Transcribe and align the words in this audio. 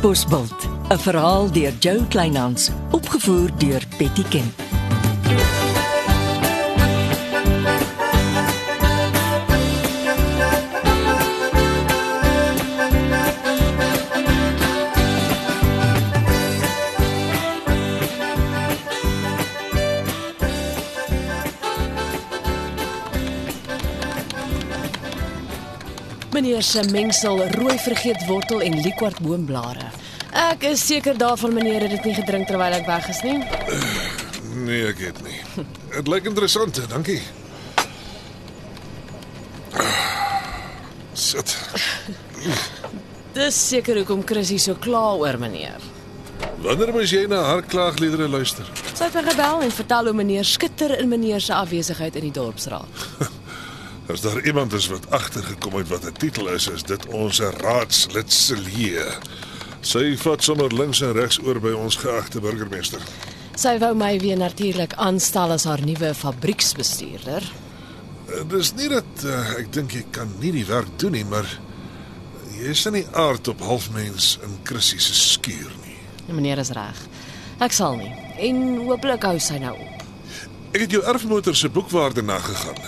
Bosbult, 0.00 0.68
'n 0.88 0.98
verhaal 0.98 1.50
deur 1.52 1.72
Jo 1.80 2.00
Kleinhans, 2.08 2.70
opgevoer 2.90 3.50
deur 3.58 3.82
Betty 3.98 4.24
Kemp. 4.28 4.68
Meneer 26.32 26.62
se 26.62 26.82
mengsel 26.90 27.42
rooi 27.52 27.78
vergeetwortel 27.78 28.60
en 28.60 28.80
liquorboomblare. 28.80 29.99
Ek 30.40 30.62
is 30.70 30.80
seker 30.86 31.18
daarvan 31.20 31.52
meneer 31.52 31.84
het 31.84 31.90
dit 31.98 32.04
nie 32.08 32.14
gedrink 32.16 32.48
terwyl 32.48 32.72
ek 32.78 32.86
weg 32.88 33.08
is 33.12 33.22
nie. 33.26 33.38
Nee, 34.50 34.82
ek 34.90 34.98
het 34.98 35.18
nie. 35.22 35.36
Dit 35.94 36.08
lyk 36.10 36.24
interessant, 36.26 36.80
dankie. 36.90 37.20
Sit. 41.28 41.54
Dis 43.38 43.60
seker 43.68 44.00
hoekom 44.02 44.24
Chris 44.26 44.50
hier 44.50 44.62
so 44.62 44.74
kla 44.74 45.14
oor 45.20 45.38
meneer. 45.40 45.80
Wanneer 46.60 46.92
moet 46.92 47.08
jy 47.08 47.24
na 47.30 47.40
haar 47.46 47.62
klaagliedere 47.62 48.28
luister? 48.28 48.66
Sy 48.90 49.06
het 49.06 49.16
my 49.16 49.22
gebel 49.30 49.62
en 49.64 49.72
vertel 49.72 50.10
hoe 50.10 50.16
meneer 50.18 50.44
skitter 50.44 50.96
in 50.98 51.08
meneer 51.12 51.40
se 51.40 51.54
afwesigheid 51.56 52.18
in 52.20 52.26
die 52.28 52.36
dorpsraad. 52.36 53.06
As 54.10 54.24
daar 54.26 54.42
iemand 54.42 54.74
is 54.74 54.90
wat 54.90 55.06
agtergekom 55.14 55.78
het 55.78 55.88
wat 55.88 56.04
'n 56.04 56.18
titel 56.18 56.50
is, 56.50 56.66
is 56.68 56.82
dit 56.82 57.06
ons 57.06 57.40
raadslid 57.62 58.32
Celie. 58.32 59.06
Sy 59.82 60.12
vat 60.20 60.42
sommer 60.44 60.72
links 60.76 61.00
en 61.00 61.14
regs 61.16 61.38
oor 61.44 61.60
by 61.62 61.72
ons 61.72 61.96
geagte 62.02 62.40
burgemeester. 62.44 63.00
Sy 63.60 63.78
wou 63.80 63.94
my 63.96 64.14
weer 64.20 64.36
natuurlik 64.40 64.94
aanstel 65.00 65.52
as 65.56 65.64
haar 65.68 65.80
nuwe 65.84 66.12
fabrieksbestuurder. 66.16 67.44
Eh, 68.30 68.44
Dis 68.48 68.74
nie 68.76 68.88
dat 68.92 69.24
uh, 69.24 69.40
ek 69.60 69.72
dink 69.74 69.92
jy 69.96 70.04
kan 70.14 70.30
nie 70.40 70.52
die 70.52 70.66
werk 70.68 70.92
doen 71.00 71.16
nie, 71.16 71.24
maar 71.28 71.48
jy 72.56 72.70
is 72.74 72.84
in 72.88 73.00
die 73.00 73.06
aard 73.16 73.48
op 73.48 73.60
halfmens 73.64 74.34
in 74.44 74.58
Chrissy 74.68 75.00
se 75.00 75.16
skuur 75.16 75.72
nie. 75.84 75.96
En 76.28 76.36
meneer 76.38 76.60
is 76.62 76.72
reg. 76.76 77.00
Ek 77.60 77.72
sal 77.76 77.96
nie. 78.00 78.12
En 78.40 78.60
hooplik 78.86 79.24
hou 79.28 79.36
sy 79.40 79.58
nou 79.60 79.74
op. 79.76 80.04
Ek 80.70 80.84
het 80.84 80.92
jou 80.94 81.02
erfmotor 81.10 81.56
se 81.56 81.68
boekwaarde 81.72 82.22
nagegaan. 82.22 82.78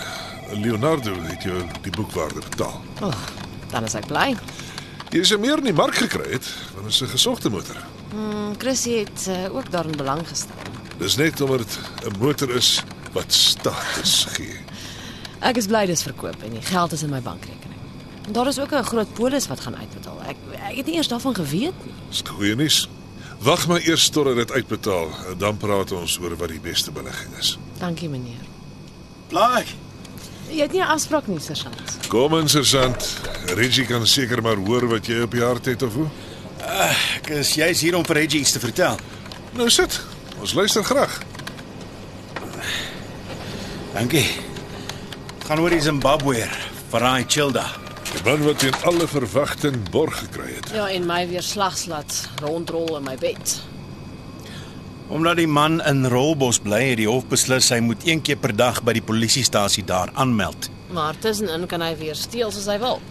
Leonardo 0.61 1.13
het 1.27 1.43
jou 1.45 1.59
die 1.83 1.91
boekwaarde 1.93 2.41
betaal. 2.49 2.77
Oh, 3.03 3.23
dan 3.73 3.85
is 3.89 3.97
ek 3.97 4.07
bly. 4.07 4.31
Jy 5.13 5.19
is 5.21 5.29
er 5.29 5.37
meer 5.37 5.59
in 5.61 5.67
die 5.67 5.75
mark 5.77 5.93
gekry 5.93 6.25
het, 6.31 6.47
want 6.73 6.87
dit 6.87 6.93
is 6.93 7.01
'n 7.01 7.11
gesogte 7.11 7.49
motor. 7.49 7.77
Mm, 8.15 8.55
Chris 8.57 8.85
het 8.85 9.27
uh, 9.29 9.55
ook 9.55 9.71
daarin 9.71 9.97
belang 9.97 10.27
gestel. 10.27 10.55
Dis 10.97 11.15
net 11.15 11.41
omdat 11.41 11.59
dit 11.59 11.77
'n 12.05 12.17
motor 12.19 12.49
is 12.49 12.81
wat 13.11 13.33
status 13.33 14.25
gee. 14.29 14.57
Ek 15.49 15.57
is 15.57 15.67
bly 15.67 15.85
dis 15.85 16.01
verkoop 16.03 16.41
en 16.43 16.49
die 16.49 16.61
geld 16.61 16.91
is 16.91 17.03
in 17.03 17.09
my 17.09 17.21
bankrekening. 17.21 17.79
En 18.25 18.33
daar 18.33 18.47
is 18.47 18.59
ook 18.59 18.73
'n 18.73 18.83
groot 18.83 19.13
polis 19.13 19.47
wat 19.47 19.59
gaan 19.59 19.77
uitbetaal. 19.77 20.21
Ek 20.25 20.37
ek 20.69 20.75
het 20.75 20.85
nie 20.85 20.95
eers 20.95 21.07
daarvan 21.07 21.35
geweet 21.35 21.77
nie. 21.85 21.93
Dis 22.09 22.21
goeie 22.25 22.55
nuus. 22.55 22.89
Wag 23.39 23.67
maar 23.67 23.81
eers 23.81 24.09
tot 24.09 24.35
dit 24.35 24.51
uitbetaal, 24.51 25.07
en 25.29 25.37
dan 25.37 25.57
praat 25.57 25.91
ons 25.91 26.19
oor 26.19 26.35
wat 26.35 26.49
die 26.49 26.59
beste 26.59 26.91
belegging 26.91 27.37
is. 27.37 27.57
Dankie 27.77 28.09
meneer. 28.09 28.45
Plaak. 29.27 29.67
Jy 30.49 30.61
het 30.61 30.71
nie 30.71 30.81
'n 30.81 30.87
afspraak 30.87 31.27
nie, 31.27 31.39
sergeant. 31.39 31.97
Kom 32.07 32.37
in, 32.37 32.49
sergeant. 32.49 33.19
Reggie 33.45 33.85
kan 33.85 34.07
seker 34.07 34.41
maar 34.41 34.55
hoor 34.55 34.87
wat 34.87 35.05
jy 35.05 35.21
op 35.21 35.31
die 35.31 35.43
hart 35.43 35.65
het 35.65 35.81
of 35.81 35.93
hoe. 35.93 36.07
Ek 37.17 37.29
is 37.29 37.53
jy's 37.55 37.81
hier 37.81 37.95
om 37.97 38.05
vir 38.05 38.15
Reggie 38.15 38.39
iets 38.39 38.51
te 38.51 38.59
vertel. 38.59 38.97
Nou 39.53 39.69
sit. 39.69 40.01
Ons 40.39 40.53
luister 40.53 40.83
graag. 40.83 41.19
Dankie. 43.93 44.25
Gaan 45.45 45.59
oor 45.59 45.69
die 45.69 45.81
Zimbabweër, 45.81 46.69
Farai 46.89 47.23
Childa. 47.27 47.65
Die 48.13 48.23
man 48.23 48.43
wat 48.45 48.59
teen 48.59 48.75
alle 48.83 49.07
verwagting 49.07 49.89
borg 49.89 50.17
gekry 50.17 50.55
het. 50.55 50.69
Ja, 50.73 50.87
en 50.89 51.05
my 51.05 51.27
weer 51.27 51.41
slags 51.41 51.85
laat 51.85 52.29
rondrol 52.41 52.97
in 52.97 53.03
my 53.03 53.15
bed. 53.17 53.61
Omdat 55.07 55.37
die 55.37 55.47
man 55.47 55.81
in 55.83 56.05
Rolbos 56.07 56.59
bly, 56.63 56.79
het 56.89 56.97
die 57.01 57.09
hof 57.09 57.25
beslis 57.27 57.69
hy 57.73 57.79
moet 57.83 58.05
een 58.07 58.21
keer 58.23 58.39
per 58.39 58.55
dag 58.55 58.79
by 58.83 58.95
die 58.95 59.03
polisiestasie 59.03 59.83
daar 59.83 60.11
aanmeld. 60.13 60.69
Maar 60.93 61.17
tussenin 61.19 61.67
kan 61.67 61.83
hy 61.83 61.91
weer 61.99 62.15
steel 62.15 62.51
soos 62.51 62.69
hy 62.71 62.77
wil. 62.79 63.01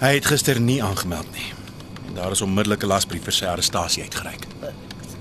Hy 0.00 0.14
het 0.16 0.26
gister 0.26 0.60
nie 0.60 0.80
aangemeld 0.82 1.28
nie. 1.36 1.52
En 2.08 2.16
daar 2.16 2.32
is 2.32 2.42
onmiddellik 2.42 2.82
'n 2.82 2.88
lasbrief 2.88 3.24
vir 3.24 3.32
sy 3.32 3.44
arrestasie 3.44 4.02
uitgereik. 4.02 4.46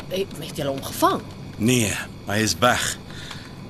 Hy 0.10 0.26
het 0.40 0.58
julle 0.58 0.72
omgevang. 0.72 1.22
Nee, 1.58 1.94
hy 2.28 2.38
is 2.38 2.56
weg. 2.60 2.98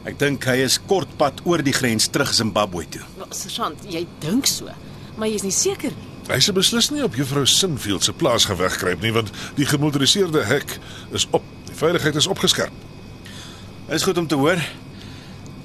Ek 0.04 0.20
dink 0.20 0.46
hy 0.46 0.64
is 0.64 0.80
kortpad 0.88 1.42
oor 1.44 1.62
die 1.62 1.74
grens 1.74 2.08
terug 2.08 2.34
Zimbabwe 2.34 2.86
toe. 2.90 3.02
Sergeant, 3.30 3.78
jy 3.90 4.08
dink 4.20 4.46
so, 4.50 4.70
maar 5.16 5.28
jy 5.28 5.36
is 5.36 5.46
nie 5.46 5.52
seker 5.52 5.92
nie. 5.92 6.10
Hy 6.32 6.40
se 6.40 6.54
beslis 6.54 6.90
nie 6.94 7.04
op 7.04 7.16
juffrou 7.16 7.46
Sinfield 7.46 8.04
se 8.04 8.14
plaas 8.14 8.46
gaan 8.46 8.58
wegkruip 8.58 9.02
nie, 9.02 9.12
want 9.14 9.32
die 9.58 9.66
gemotoriseerde 9.66 10.46
hek 10.50 10.78
is 11.12 11.28
op. 11.32 11.44
Veiligheid 11.82 12.16
is 12.16 12.28
opgeskerp. 12.28 12.72
Is 13.90 14.04
goed 14.04 14.18
om 14.18 14.28
te 14.28 14.36
hoor. 14.38 14.60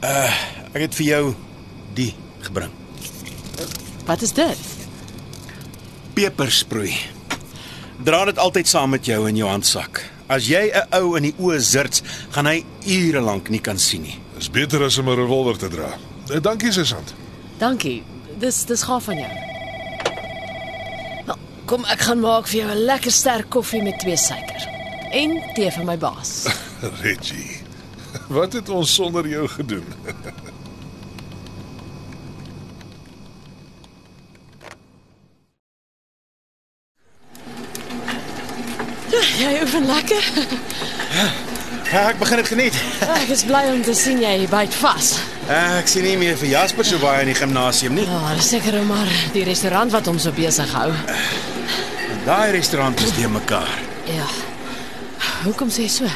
Uh, 0.01 0.37
ek 0.73 0.87
het 0.87 0.95
vir 0.97 1.07
jou 1.07 1.25
die 1.97 2.15
gebring. 2.47 2.73
Wat 4.09 4.23
is 4.25 4.33
dit? 4.33 4.63
Pepersproei. 6.17 6.95
Dra 8.07 8.23
dit 8.31 8.39
altyd 8.41 8.69
saam 8.71 8.95
met 8.97 9.05
jou 9.05 9.19
in 9.29 9.37
jou 9.37 9.51
handsak. 9.51 10.01
As 10.33 10.49
jy 10.49 10.71
'n 10.73 10.89
ou 10.97 11.17
in 11.17 11.29
die 11.29 11.35
oë 11.37 11.59
zirts, 11.61 12.03
gaan 12.31 12.47
hy 12.47 12.65
ure 12.87 13.21
lank 13.21 13.51
nie 13.51 13.61
kan 13.61 13.79
sien 13.79 14.03
nie. 14.03 14.19
Dis 14.39 14.51
beter 14.51 14.85
as 14.85 14.99
om 14.99 15.09
'n 15.09 15.17
revolver 15.17 15.59
te 15.59 15.69
dra. 15.69 15.99
Eh, 16.31 16.41
Dankie, 16.41 16.73
sergeant. 16.73 17.15
Dankie. 17.59 18.03
Dis 18.39 18.65
dis 18.65 18.83
gaaf 18.83 19.05
van 19.05 19.17
jou. 19.17 19.33
Nou, 21.27 21.39
kom 21.65 21.85
ek 21.85 22.01
gaan 22.01 22.21
maak 22.21 22.47
vir 22.49 22.61
jou 22.61 22.71
'n 22.71 22.85
lekker 22.85 23.13
sterk 23.13 23.51
koffie 23.51 23.83
met 23.83 23.99
twee 23.99 24.17
suiker. 24.17 24.76
En 25.17 25.37
tee 25.55 25.71
vir 25.73 25.85
my 25.89 25.97
baas. 25.97 26.33
Reggie. 27.03 27.63
Wat 28.29 28.53
het 28.53 28.69
ons 28.69 28.95
sonder 28.95 29.29
jou 29.29 29.47
gedoen? 29.49 29.85
Jy 39.37 39.53
oefen 39.63 39.87
lekker. 39.87 40.25
Ja, 41.93 42.09
ek 42.11 42.19
begin 42.19 42.41
dit 42.41 42.49
geniet. 42.51 42.79
Ek 43.05 43.31
is 43.33 43.45
bly 43.47 43.63
om 43.73 43.83
te 43.85 43.95
sien 43.97 44.21
jy 44.21 44.35
byt 44.51 44.75
vas. 44.81 45.13
Uh, 45.47 45.77
ek 45.79 45.89
sien 45.93 46.05
nie 46.05 46.17
meer 46.21 46.37
vir 46.41 46.51
Jasper 46.51 46.89
so 46.89 47.01
baie 47.01 47.23
in 47.25 47.31
die 47.31 47.37
gimnasium 47.39 47.95
nie. 47.97 48.09
Ja, 48.09 48.35
seker 48.43 48.81
maar 48.89 49.13
die 49.37 49.47
restaurant 49.49 49.95
wat 49.95 50.11
hom 50.11 50.19
so 50.21 50.35
besig 50.37 50.73
hou. 50.77 50.91
Daai 52.27 52.57
restaurant 52.59 53.01
is 53.07 53.15
die 53.17 53.31
mekaar. 53.31 53.73
Ja. 54.11 54.27
Hoekom 55.47 55.69
sê 55.71 55.85
jy 55.87 55.93
so? 55.95 56.09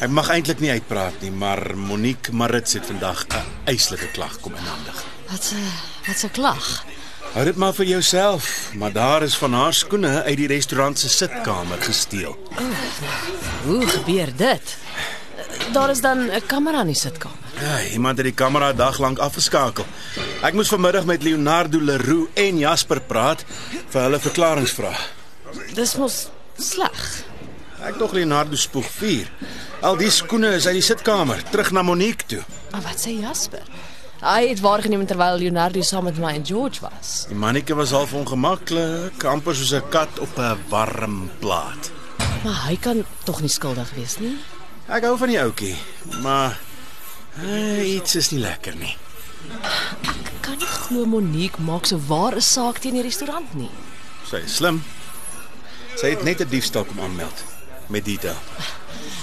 Ek 0.00 0.12
mag 0.14 0.28
eintlik 0.30 0.60
nie 0.62 0.70
uitpraat 0.70 1.16
nie, 1.24 1.32
maar 1.34 1.58
Monique 1.74 2.30
Marits 2.30 2.76
het 2.78 2.86
vandag 2.86 3.26
'n 3.26 3.42
eislike 3.66 4.06
klag 4.14 4.38
kom 4.40 4.54
inhandig. 4.54 5.04
Wat 5.26 5.52
'n 5.52 5.66
wat 6.06 6.22
'n 6.24 6.30
klag. 6.30 6.84
Hou 7.34 7.44
dit 7.44 7.56
maar 7.56 7.74
vir 7.74 7.86
jouself, 7.86 8.70
maar 8.74 8.92
daar 8.92 9.22
is 9.22 9.34
van 9.36 9.52
haar 9.52 9.74
skoene 9.74 10.22
uit 10.22 10.36
die 10.36 10.46
restaurant 10.46 10.98
se 10.98 11.08
sitkamer 11.08 11.82
gesteel. 11.82 12.38
Hoe 13.64 13.86
gebeur 13.86 14.36
dit? 14.36 14.76
Daar 15.72 15.90
is 15.90 16.00
dan 16.00 16.30
'n 16.30 16.46
kamera 16.46 16.80
in 16.80 16.86
die 16.86 16.94
sitkamer. 16.94 17.38
Ja, 17.60 17.82
iemand 17.92 18.16
het 18.16 18.26
die 18.26 18.34
kamera 18.34 18.72
daglank 18.72 19.18
afgeskakel. 19.18 19.86
Ek 20.42 20.54
moes 20.54 20.68
vanmiddag 20.68 21.04
met 21.04 21.22
Leonardo 21.22 21.80
Leroux 21.80 22.28
en 22.34 22.58
Jasper 22.58 23.00
praat 23.00 23.44
vir 23.88 24.02
hulle 24.02 24.20
verklaringe 24.20 24.66
vra. 24.66 24.94
Dis 25.74 25.96
mos 25.96 26.28
sleg. 26.56 27.29
Ek 27.80 27.96
dog 27.96 28.12
Leonardo 28.12 28.58
spoeg 28.60 28.88
vuur. 28.92 29.28
Al 29.80 29.96
die 29.96 30.10
skoene 30.12 30.50
is 30.58 30.66
uit 30.68 30.76
die 30.76 30.84
sitkamer 30.84 31.40
terug 31.48 31.70
na 31.72 31.80
Monique 31.82 32.26
toe. 32.28 32.42
Maar 32.74 32.82
wat 32.90 33.00
sê 33.00 33.14
Jasper? 33.16 33.64
Hy 34.20 34.50
het 34.50 34.60
waargeneem 34.60 35.06
terwyl 35.08 35.38
Leonardo 35.40 35.80
saam 35.86 36.04
met 36.04 36.18
my 36.20 36.34
en 36.36 36.44
George 36.44 36.82
was. 36.84 37.24
Die 37.30 37.38
mannetjie 37.40 37.76
was 37.78 37.94
half 37.96 38.12
ongemaklik, 38.12 39.24
amper 39.24 39.56
soos 39.56 39.72
'n 39.72 39.88
kat 39.88 40.20
op 40.20 40.36
'n 40.36 40.60
warm 40.68 41.30
plaat. 41.40 41.90
Maar 42.44 42.68
hy 42.68 42.76
kan 42.76 43.04
tog 43.24 43.40
nie 43.40 43.48
skuldig 43.48 43.90
wees 43.96 44.18
nie. 44.18 44.36
Ek 44.88 45.04
hou 45.04 45.16
van 45.16 45.28
die 45.28 45.40
ouetjie, 45.40 45.76
maar 46.20 46.60
uh, 47.42 47.94
iets 47.94 48.14
is 48.14 48.30
nie 48.30 48.40
lekker 48.40 48.76
nie. 48.76 48.96
Ek 50.04 50.42
kan 50.42 50.58
nie 50.58 50.66
glo 50.66 51.06
Monique 51.06 51.62
maak 51.62 51.86
so 51.86 51.96
ware 52.08 52.40
saak 52.40 52.78
teen 52.78 52.94
die 52.94 53.02
restaurant 53.02 53.54
nie. 53.54 53.70
Sy 54.28 54.36
is 54.36 54.56
slim. 54.56 54.82
Sy 55.96 56.10
het 56.10 56.22
net 56.22 56.40
'n 56.40 56.48
diefstal 56.48 56.84
kom 56.84 57.00
aanmeld 57.00 57.44
met 57.90 58.04
detail. 58.04 58.38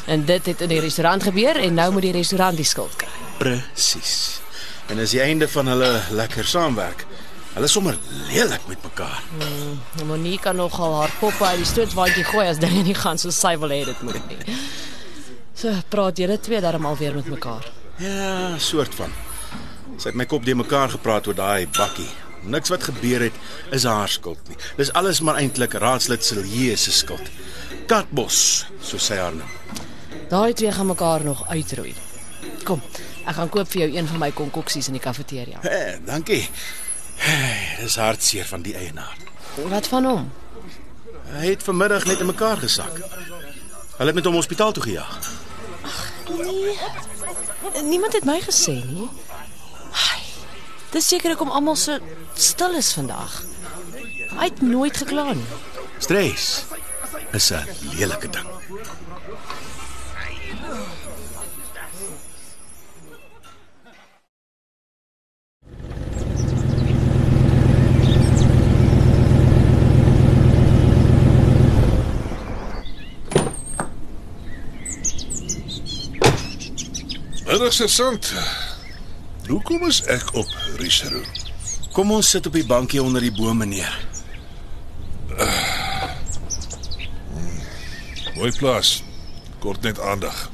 En 0.08 0.26
dit 0.26 0.46
het 0.46 0.62
in 0.62 0.72
die 0.72 0.80
restaurant 0.80 1.24
gebeur 1.24 1.60
en 1.60 1.74
nou 1.74 1.92
moet 1.92 2.08
die 2.08 2.16
restaurant 2.16 2.56
die 2.56 2.66
skuld 2.66 2.96
kry. 2.96 3.12
Presies. 3.38 4.40
En 4.88 5.00
dis 5.02 5.16
die 5.18 5.22
einde 5.22 5.50
van 5.52 5.68
hulle 5.68 5.90
lekker 6.16 6.48
saamwerk. 6.48 7.06
Hulle 7.58 7.66
is 7.66 7.74
sommer 7.74 7.98
lelik 8.30 8.68
met 8.70 8.84
mekaar. 8.84 9.24
Monique 10.06 10.44
kan 10.46 10.56
nogal 10.56 10.94
haar 11.00 11.14
poppe 11.20 11.46
uit 11.46 11.64
die 11.64 11.66
stootwaandjie 11.66 12.24
gooi 12.28 12.46
as 12.48 12.62
dinge 12.62 12.84
nie 12.86 12.96
gaan 12.96 13.18
soos 13.18 13.40
sy 13.40 13.56
wil 13.60 13.74
hê 13.74 13.82
dit 13.88 14.04
moet 14.06 14.22
nie. 14.30 14.58
So 15.58 15.74
praat 15.90 16.22
julle 16.22 16.38
twee 16.40 16.62
darm 16.62 16.86
alweer 16.86 17.18
met 17.18 17.28
mekaar. 17.34 17.66
Ja, 17.98 18.54
soort 18.62 18.94
van. 18.96 19.16
Sy 19.98 20.12
het 20.12 20.20
my 20.20 20.28
kop 20.30 20.46
de 20.46 20.54
mekaar 20.54 20.94
gepraat 20.94 21.28
oor 21.28 21.38
daai 21.38 21.66
bakkie. 21.74 22.10
Niks 22.46 22.70
wat 22.70 22.86
gebeur 22.92 23.26
het 23.26 23.74
is 23.74 23.88
haar 23.90 24.12
skuld 24.14 24.52
nie. 24.52 24.58
Dis 24.78 24.94
alles 24.94 25.24
maar 25.26 25.42
eintlik 25.42 25.74
raadslid 25.82 26.24
Silje 26.24 26.78
se 26.78 26.94
skuld. 26.94 27.32
Katbos, 27.88 28.66
soos 28.84 29.06
sy 29.08 29.16
haar 29.20 29.36
noem. 29.36 29.52
Daai 30.30 30.54
twee 30.54 30.72
gaan 30.76 30.90
mekaar 30.92 31.24
nog 31.24 31.46
uitroei. 31.48 31.94
Kom, 32.68 32.82
ek 33.24 33.38
gaan 33.38 33.50
koop 33.54 33.70
vir 33.72 33.86
jou 33.86 33.90
een 33.96 34.10
van 34.10 34.20
my 34.26 34.32
konkoksies 34.36 34.90
in 34.92 34.98
die 34.98 35.04
kafeteria. 35.04 35.62
Eh, 35.64 35.96
dankie. 36.06 36.42
Eh, 37.18 37.80
Dis 37.80 37.96
hartseer 37.96 38.46
van 38.46 38.62
die 38.62 38.76
eienaar. 38.76 39.16
Wat 39.72 39.88
van 39.88 40.06
hom? 40.06 40.28
Hy 41.32 41.46
het 41.54 41.64
vanmiddag 41.64 42.06
net 42.06 42.20
in 42.20 42.26
mekaar 42.30 42.58
gesak. 42.62 43.00
Hulle 43.98 44.12
het 44.12 44.16
met 44.20 44.26
hom 44.28 44.36
hospitaal 44.38 44.72
toe 44.76 44.84
gejaag. 44.84 45.18
Niemand 47.84 48.14
het 48.14 48.26
my 48.28 48.38
gesê 48.44 48.76
nie. 48.86 49.08
Ai, 49.92 50.22
Dis 50.92 51.08
seker 51.08 51.34
hoekom 51.34 51.52
almal 51.52 51.76
so 51.76 51.98
stil 52.36 52.76
is 52.80 52.92
vandag. 52.94 53.42
Hy 54.38 54.44
het 54.52 54.62
nooit 54.62 54.98
gekla 54.98 55.32
nie. 55.34 55.48
Stres 56.04 56.66
is 57.38 57.52
'n 57.52 57.66
lelike 57.98 58.30
ding. 58.30 58.48
Middag 77.46 77.74
sergeant. 77.74 78.34
Hoekom 79.48 79.88
is 79.88 80.04
ek 80.04 80.34
op 80.34 80.48
Richelieu? 80.78 81.24
Kom 81.92 82.12
ons 82.12 82.30
sit 82.30 82.46
op 82.46 82.54
die 82.54 82.66
bankie 82.66 83.04
onder 83.04 83.22
die 83.22 83.32
boom, 83.32 83.58
meneer. 83.58 84.07
Mooi 88.38 88.52
plaas. 88.54 89.04
Kort 89.60 89.82
net 89.82 90.00
aandag. 90.00 90.50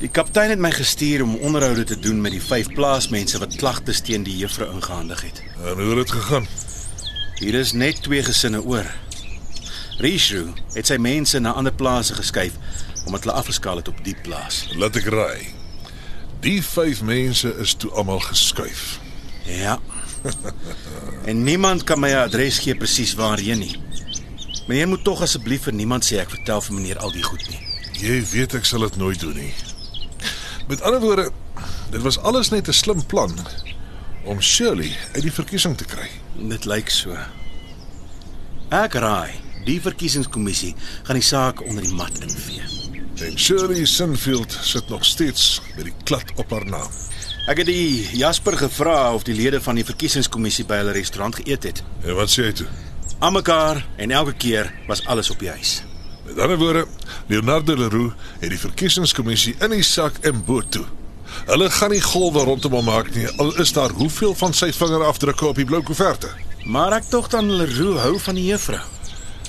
Die 0.00 0.08
kaptein 0.08 0.48
het 0.54 0.58
my 0.58 0.70
gestuur 0.72 1.22
om 1.22 1.34
onderhoude 1.36 1.84
te 1.84 1.98
doen 1.98 2.20
met 2.20 2.32
die 2.32 2.40
vyf 2.40 2.70
plaasmense 2.72 3.38
wat 3.42 3.58
klagtes 3.60 4.00
teen 4.00 4.24
die 4.24 4.38
juffrou 4.40 4.70
ingehandig 4.72 5.20
het. 5.26 5.42
En 5.64 5.76
hoe 5.82 5.88
het 5.88 6.00
dit 6.00 6.10
gegaan? 6.10 6.46
Hier 7.42 7.58
is 7.60 7.72
net 7.72 8.00
twee 8.02 8.22
gesinne 8.24 8.62
oor. 8.64 8.88
Richelieu 10.00 10.54
het 10.72 10.88
sy 10.88 10.96
mense 10.96 11.38
na 11.44 11.52
ander 11.52 11.76
plase 11.76 12.16
geskuif 12.16 12.56
omdat 13.04 13.26
hulle 13.26 13.36
afgeskaal 13.36 13.82
het 13.82 13.92
op 13.92 14.00
die 14.04 14.16
plaas. 14.24 14.62
Laat 14.80 14.96
ek 14.96 15.12
raai. 15.12 15.52
Die 16.40 16.62
vyf 16.64 17.04
mense 17.04 17.52
is 17.60 17.76
toe 17.76 17.92
almal 17.92 18.24
geskuif. 18.24 18.96
Ja. 19.44 19.76
en 21.30 21.44
niemand 21.44 21.84
kan 21.84 22.00
my 22.00 22.12
'n 22.16 22.24
adres 22.24 22.64
gee 22.64 22.76
presies 22.76 23.14
waarheen 23.20 23.58
nie. 23.58 23.76
Meneer 24.68 24.88
moet 24.88 25.04
tog 25.04 25.22
asseblief 25.22 25.66
vir 25.68 25.74
niemand 25.74 26.04
sê 26.06 26.20
ek 26.22 26.30
vertel 26.30 26.60
vir 26.66 26.76
meneer 26.76 26.98
al 26.98 27.12
die 27.14 27.24
goed 27.24 27.42
nie. 27.50 27.60
Jy 28.00 28.20
weet 28.32 28.54
ek 28.54 28.68
sal 28.68 28.86
dit 28.86 28.96
nooit 28.96 29.20
doen 29.20 29.36
nie. 29.36 29.52
Met 30.68 30.82
ander 30.86 31.00
woorde, 31.02 31.30
dit 31.90 32.02
was 32.02 32.18
alles 32.18 32.50
net 32.50 32.68
'n 32.68 32.72
slim 32.72 33.06
plan 33.06 33.34
om 34.24 34.40
Shirley 34.40 34.96
uit 35.14 35.22
die 35.22 35.32
verkiesing 35.32 35.76
te 35.76 35.84
kry. 35.84 36.08
Dit 36.48 36.64
lyk 36.64 36.90
so. 36.90 37.16
Ek 38.70 38.94
raai, 38.94 39.32
die 39.64 39.80
verkiesingskommissie 39.80 40.74
gaan 41.02 41.18
die 41.18 41.24
saak 41.26 41.62
onder 41.62 41.82
die 41.82 41.94
mat 41.94 42.20
invee. 42.22 42.62
En 43.20 43.38
Shirley 43.38 43.84
Sinfield 43.84 44.58
sit 44.62 44.88
nog 44.88 45.04
steeds 45.04 45.60
met 45.76 45.84
die 45.84 45.94
klad 46.04 46.24
op 46.36 46.50
haar 46.50 46.66
naam. 46.66 46.90
Ek 47.48 47.56
het 47.56 47.66
die 47.66 48.16
Jasper 48.16 48.56
gevra 48.56 49.14
of 49.14 49.22
die 49.22 49.34
lede 49.34 49.60
van 49.60 49.74
die 49.74 49.84
verkiesingskommissie 49.84 50.64
by 50.64 50.76
hulle 50.80 50.92
restaurant 50.92 51.34
geëet 51.34 51.62
het. 51.62 51.82
En 52.04 52.14
wat 52.14 52.30
sê 52.30 52.46
hy 52.48 52.52
toe? 52.52 52.68
Aan 53.20 53.32
mekaar 53.32 53.86
en 53.96 54.10
elke 54.10 54.32
keer 54.32 54.72
was 54.86 55.04
alles 55.06 55.30
op 55.30 55.38
die 55.38 55.48
huis. 55.48 55.82
Met 56.24 56.38
ander 56.38 56.56
woorde, 56.58 56.86
Leonardo 57.26 57.76
Leroux 57.76 58.14
het 58.38 58.48
die 58.48 58.58
verkiesingskommissie 58.58 59.54
in 59.60 59.74
die 59.74 59.82
sak 59.84 60.16
en 60.24 60.44
boot 60.44 60.70
toe. 60.72 60.86
Hulle 61.50 61.68
gaan 61.70 61.92
nie 61.92 62.00
golwe 62.00 62.44
rondom 62.48 62.72
hom 62.78 62.86
maak 62.88 63.10
nie. 63.14 63.26
Al 63.36 63.52
is 63.60 63.72
daar 63.76 63.92
hoeveel 63.98 64.32
van 64.34 64.56
sy 64.56 64.70
vingerafdrukke 64.72 65.46
op 65.46 65.60
die 65.60 65.66
blou 65.68 65.82
koeverte. 65.84 66.30
Maar 66.64 66.96
ek 67.00 67.10
tog 67.12 67.28
dan 67.28 67.52
Leroux 67.52 68.00
hou 68.00 68.14
van 68.24 68.40
die 68.40 68.46
juffrou. 68.48 68.80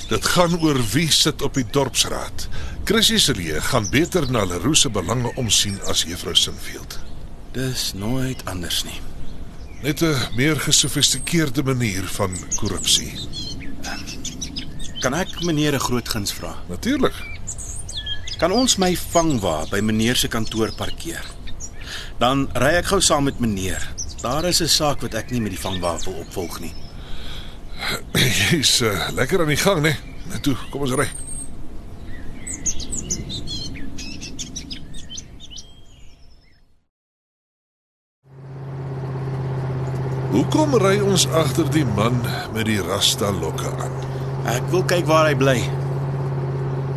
Dit 0.09 0.27
gaan 0.33 0.57
oor 0.59 0.79
wie 0.91 1.07
sit 1.11 1.41
op 1.41 1.55
die 1.55 1.67
dorpsraad. 1.71 2.47
Chrissy 2.83 3.21
Celie 3.23 3.61
gaan 3.69 3.87
beter 3.93 4.27
na 4.31 4.43
Leroux 4.43 4.83
se 4.83 4.91
belange 4.91 5.31
omsien 5.39 5.79
as 5.87 6.03
juffrou 6.03 6.35
Sinfield. 6.35 6.99
Dis 7.55 7.93
nooit 7.95 8.43
anders 8.51 8.83
nie. 8.83 8.99
Net 9.81 10.01
'n 10.01 10.35
meer 10.35 10.59
gesofistikeerde 10.59 11.63
manier 11.63 12.03
van 12.19 12.35
korrupsie. 12.55 13.13
Kan 15.01 15.15
ek 15.17 15.41
meneer 15.41 15.73
'n 15.73 15.79
groot 15.79 16.09
guns 16.09 16.33
vra? 16.33 16.53
Natuurlik. 16.69 17.13
Kan 18.37 18.51
ons 18.51 18.75
my 18.77 18.97
vangwa 18.97 19.65
by 19.69 19.79
meneer 19.79 20.15
se 20.15 20.27
kantoor 20.27 20.71
parkeer? 20.77 21.25
Dan 22.19 22.49
ry 22.53 22.77
ek 22.77 22.85
gou 22.85 23.01
saam 23.01 23.23
met 23.23 23.39
meneer. 23.39 23.81
Daar 24.21 24.45
is 24.45 24.61
'n 24.61 24.67
saak 24.67 25.01
wat 25.01 25.13
ek 25.13 25.31
nie 25.31 25.41
met 25.41 25.51
die 25.51 25.59
vangwa 25.59 25.97
wil 26.05 26.13
opvolg 26.13 26.59
nie. 26.59 26.73
Jy's 28.13 28.81
uh, 28.81 29.09
lekker 29.13 29.41
aan 29.41 29.47
die 29.47 29.57
gang, 29.57 29.81
né? 29.81 29.97
Net 30.29 30.43
toe, 30.43 30.55
kom 30.69 30.81
ons 30.81 30.93
ry. 30.93 31.09
Hoekom 40.31 40.75
ry 40.75 40.99
ons 40.99 41.27
agter 41.27 41.69
die 41.71 41.85
man 41.85 42.21
met 42.53 42.65
die 42.65 42.81
rasta 42.81 43.31
lokke 43.31 43.67
aan? 43.77 44.10
Ek 44.49 44.63
wil 44.73 44.81
kyk 44.89 45.05
waar 45.05 45.27
hy 45.29 45.35
bly. 45.37 45.59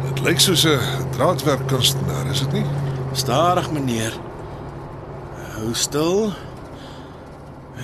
Dit 0.07 0.23
lyk 0.25 0.41
soos 0.41 0.65
'n 0.65 0.81
draadwerkkunstenaar, 1.13 2.27
is 2.33 2.41
dit 2.41 2.53
nie? 2.53 2.67
Stadig 3.13 3.71
meneer. 3.73 4.13
Hou 5.55 5.75
stil. 5.75 6.33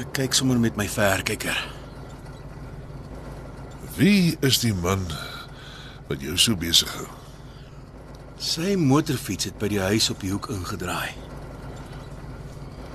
Ek 0.01 0.13
kyk 0.13 0.35
sommer 0.35 0.59
met 0.59 0.77
my 0.77 0.89
verkyker. 0.89 1.59
Wie 3.97 4.37
is 4.41 4.59
die 4.59 4.75
man 4.75 5.07
wat 6.09 6.23
jou 6.23 6.37
so 6.39 6.57
besig 6.57 6.89
hou? 6.95 7.07
Sy 8.39 8.77
motorfiets 8.77 9.45
het 9.45 9.59
by 9.59 9.69
die 9.69 9.81
huis 9.81 10.11
op 10.11 10.21
die 10.21 10.31
hoek 10.31 10.49
ingedraai. 10.49 11.13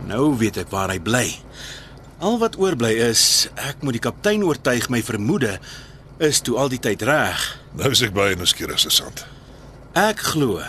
Nou 0.08 0.38
weet 0.38 0.58
ek 0.58 0.72
waar 0.74 0.90
hy 0.90 1.00
bly. 1.00 1.28
Al 2.20 2.40
wat 2.42 2.58
oorbly 2.58 2.94
is, 3.06 3.50
ek 3.56 3.84
moet 3.84 4.00
die 4.00 4.02
kaptein 4.02 4.44
oortuig 4.44 4.90
my 4.90 5.02
vermoede 5.06 5.60
is 6.18 6.42
toe 6.42 6.58
al 6.58 6.72
die 6.72 6.80
tyd 6.80 7.04
reg. 7.06 7.44
Nou 7.76 7.92
is 7.92 8.02
ek 8.06 8.16
baie 8.16 8.36
nuuskierig, 8.40 8.80
sergeant. 8.80 9.26
Ek 9.96 10.20
glo 10.34 10.60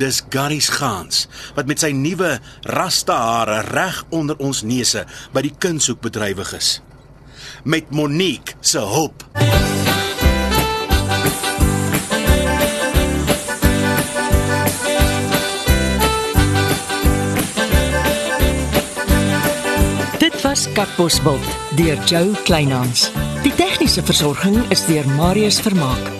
dis 0.00 0.22
Garys 0.32 0.70
Gans 0.72 1.26
wat 1.56 1.68
met 1.68 1.82
sy 1.82 1.92
nuwe 1.96 2.38
rasta 2.72 3.16
hare 3.20 3.60
reg 3.68 4.00
onder 4.16 4.38
ons 4.40 4.62
neuse 4.64 5.04
by 5.34 5.44
die 5.44 5.52
kunshoek 5.52 6.00
bedrywig 6.04 6.54
is. 6.56 6.78
Met 7.64 7.90
Monique 7.92 8.56
se 8.60 8.80
hulp. 8.80 9.26
Dit 20.20 20.36
was 20.44 20.68
Katbosveld 20.76 21.44
deur 21.76 22.00
Joe 22.08 22.32
Kleinhans. 22.44 23.10
Tegniese 23.90 24.06
versorging 24.06 24.58
is 24.70 24.84
deur 24.86 25.06
Marius 25.18 25.58
Vermaak. 25.66 26.12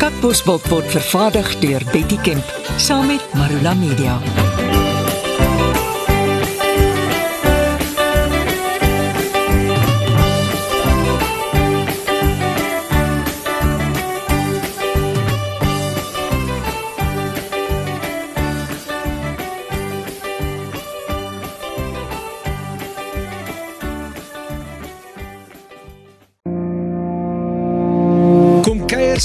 Katbosveld 0.00 0.64
word 0.72 0.88
vervaardig 0.96 1.52
deur 1.60 1.84
Betty 1.92 2.16
Kemp 2.24 2.56
saam 2.80 3.04
met 3.12 3.34
Marula 3.36 3.76
Media. 3.76 4.16